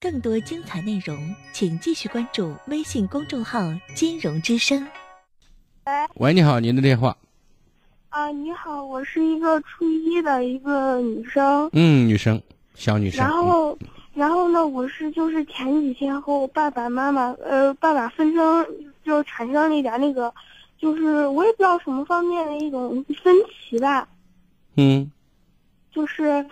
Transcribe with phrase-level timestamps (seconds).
[0.00, 3.60] 更多精彩内容，请继续关注微信公众号
[3.94, 4.86] “金融之声”。
[6.16, 7.16] 喂，你好，您的电话。
[8.08, 11.68] 啊，你好，我是一个初一的一个女生。
[11.72, 12.40] 嗯，女生，
[12.74, 13.20] 小女生。
[13.20, 13.78] 然后，
[14.14, 18.66] 然后呢，我是就是前几天和我爸爸妈妈，呃，爸爸纷争，
[19.04, 20.32] 就产生了一点那个，
[20.78, 24.08] 就是我也不知道什么方面的一种分歧吧。
[24.76, 25.10] 嗯。
[25.90, 26.46] 就是，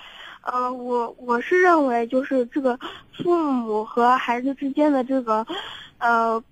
[0.45, 2.79] 呃，我我是认为，就是这个
[3.12, 5.46] 父母和孩子之间的这个，
[5.98, 6.42] 呃，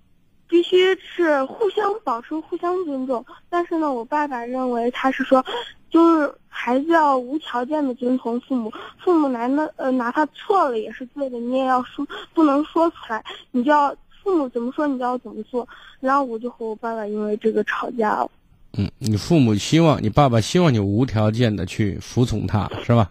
[0.47, 3.23] 必须是互相保持互相尊重。
[3.49, 5.43] 但是呢，我爸爸认为他是说，
[5.89, 8.71] 就是孩子要无条件的遵从父母，
[9.03, 15.67] 父母难的呃哪怕错了也是对的，你也要说不能说出来，你就要父母怎么说你就要怎么做。
[15.99, 18.31] 然后我就和我爸爸因为这个吵架了。
[18.75, 23.09] 嗯，你父母希望你爸爸希望你无条件的去服从他，是吧？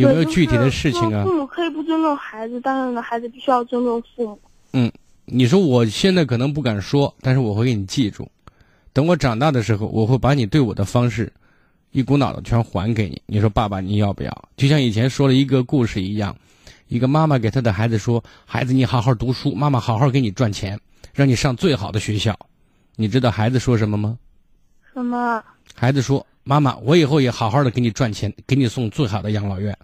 [0.00, 1.24] 有没有具体的事情啊？
[1.24, 4.40] 父母可以不尊重孩子，但是呢，孩子必须要尊重父母。
[4.72, 4.90] 嗯，
[5.24, 8.28] 你说我现在可能不敢说，但是我会给你记住。
[8.92, 11.32] 等我长大的时候，我会把你对我的方式，
[11.92, 13.20] 一股脑的全还给你。
[13.26, 14.48] 你说爸爸你要不要？
[14.56, 16.36] 就像以前说了一个故事一样，
[16.88, 20.78] 一个妈妈给她的孩子说：“孩子，你好好读书，妈妈好好给你赚钱，
[21.12, 22.36] 让你上最好的学校。”
[22.96, 24.18] 你知道孩子说什么吗？
[24.92, 25.42] 什么？
[25.74, 29.76] 孩子说：“妈妈，我以后也好好的给你赚钱，给你送最好的养老院。”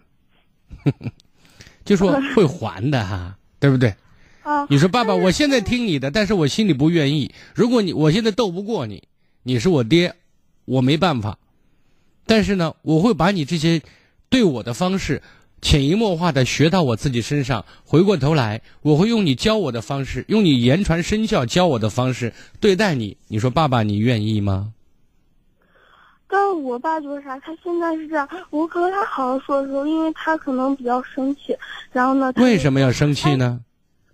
[1.84, 3.95] 就说会还的哈， 对不对？
[4.42, 4.67] 啊。
[4.69, 7.33] 你说爸爸，我现在听你的，但是我心里不愿意。
[7.55, 9.03] 如果你我现在斗不过你，
[9.42, 10.14] 你是我爹，
[10.64, 11.39] 我没办法。
[12.27, 13.81] 但是呢，我会把你这些
[14.28, 15.23] 对我的方式
[15.62, 17.64] 潜移默化的学到我自己身上。
[17.84, 23.17] 回过头来，我会用你教我的方式，用你言传身教教我的方式对待你。
[23.28, 24.73] 你说爸爸，你愿意吗？
[26.29, 28.29] 但我爸就是啥，他现在是这样。
[28.51, 31.57] 我和他好好说的时候，因为他可能比较生气，
[31.93, 33.61] 然后呢，为什么要生气呢？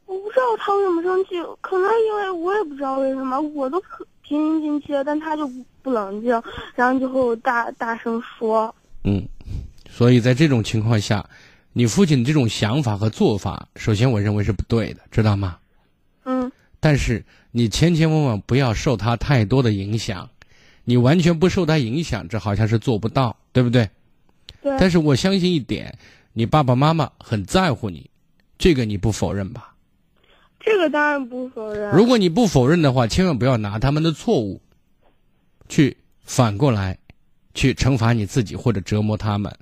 [0.05, 1.31] 我不知道他为什么生气，
[1.63, 3.81] 可能因为我也不知道为什么，我都
[4.21, 6.31] 平平静静的，但他就不不冷静，
[6.75, 8.75] 然后就和我大大声说。
[9.05, 9.27] 嗯，
[9.91, 11.25] 所以在这种情况下，
[11.73, 15.57] 你父亲这种想法和做法，首先我认为是不对的，知道吗？
[16.25, 16.53] 嗯。
[16.79, 20.29] 但是你千千万万不要受他太多的影响。
[20.85, 23.89] 你完全不受他影响，这好像是做不到，对不对？
[24.63, 24.77] 对。
[24.79, 25.97] 但是我相信一点，
[26.33, 28.11] 你爸爸妈妈很在乎你，
[28.59, 29.75] 这个你不否认吧？
[30.65, 31.93] 这个当然不否认。
[31.93, 34.61] 如果你不否认的话，千万不要拿他们的错误，
[35.69, 36.99] 去反过来，
[37.55, 39.53] 去惩罚你自己或者折磨他们。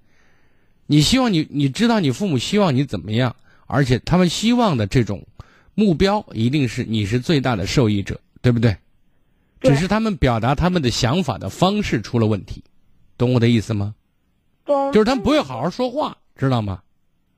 [0.87, 3.35] 你希望你你知道你父母希望你怎么样，
[3.67, 5.27] 而且他们希望的这种
[5.75, 8.77] 目标一定是你是最大的受益者，对不对？
[9.61, 12.65] 只是他们表达他们的想法的方式出了问题，
[13.19, 13.95] 懂我的意思吗？
[14.65, 14.93] 懂。
[14.93, 16.81] 就是他们不会好好说话，知道吗？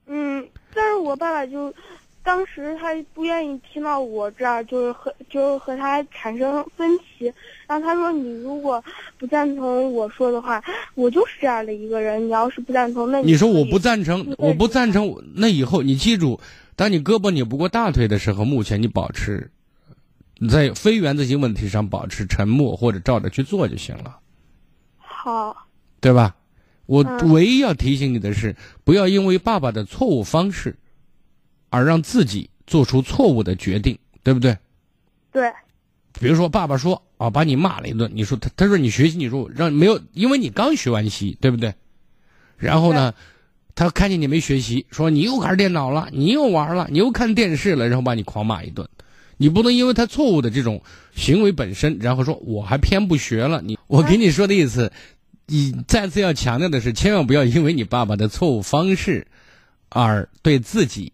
[0.06, 1.74] 嗯，但是我爸爸就，
[2.22, 7.32] 当时他不愿意听到我这儿，就是和就是和他产生分歧。
[7.66, 8.82] 然后他说：“你如果
[9.18, 10.62] 不赞同我说的话，
[10.94, 12.24] 我就是这样的一个人。
[12.24, 15.12] 你要是不赞同，那你说我不赞成，我不赞成。
[15.34, 16.38] 那以后你记住，
[16.76, 19.50] 当你胳膊扭不过大腿的时候，目前你保持。”
[20.48, 24.18] 在非原则性问题上保持沉默，或者照着去做就行了。
[24.98, 25.68] 好，
[26.00, 26.34] 对吧？
[26.86, 30.76] 我唯一要提醒你的是，不要因为爸爸的错误方式，
[31.70, 34.58] 而让自己做出错误的决定，对不对？
[35.30, 35.52] 对。
[36.20, 41.74] 比如说，爸爸说啊，把你骂了一顿，你说他他说你学习，你说让没有，因为你刚学完习，对不对？
[42.58, 43.14] 然后呢，
[43.74, 48.86] 他看见你没学习，说你又玩电脑了，你又玩了，你又看电视了，然后把你狂骂一顿。
[49.42, 50.80] 你不能因为他错误的这种
[51.16, 53.60] 行为本身，然后说我还偏不学了。
[53.60, 54.92] 你我给你说的意思，
[55.48, 59.26] 你再次要强调的是，千万不要因为你爸爸的错误方式，
[59.88, 61.12] 而对自己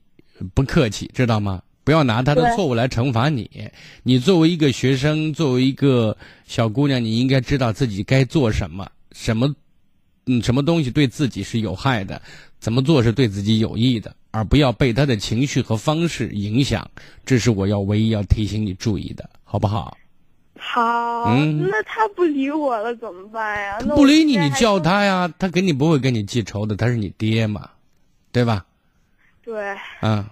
[0.52, 1.62] 不客气，知道吗？
[1.84, 3.50] 不要拿他的错误来惩罚你。
[4.02, 6.14] 你作为一个学生，作为一个
[6.46, 9.54] 小姑娘，你应该知道自己该做什么，什么，
[10.28, 12.22] 嗯，什么东西对自己是有害的，
[12.60, 14.14] 怎么做是对自己有益的。
[14.30, 16.88] 而不要被他的情绪和方式影响，
[17.24, 19.96] 这是我要唯一要提醒你注意的，好不好？
[20.58, 21.24] 好。
[21.32, 23.78] 嗯，那他不理我了怎么办呀？
[23.96, 27.70] 不理你，你叫他呀，他肯定不会跟你记仇的，他是你爹嘛，
[28.30, 28.66] 对吧？
[29.42, 29.74] 对。
[30.02, 30.24] 嗯，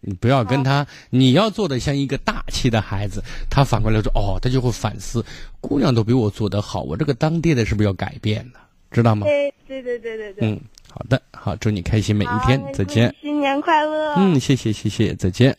[0.00, 5.24] 你不要跟他，你要做的像一个大气的孩子，他反过来说哦，他就会反思，
[5.60, 8.58] 姑娘都比我做得好，我这个当爹的是不是要改变呢？
[8.92, 9.26] 知道吗？
[9.26, 10.48] 对对对对对对。
[10.48, 10.60] 嗯。
[10.94, 13.14] 好的，好，祝你开心每一天，再见。
[13.22, 14.14] 新年快乐。
[14.18, 15.56] 嗯，谢谢，谢谢，再见。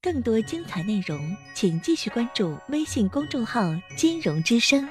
[0.00, 4.88] 更多精彩内容，请继续关注微信公众号“金融之声”。